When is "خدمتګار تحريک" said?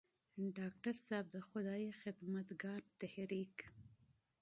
2.01-3.55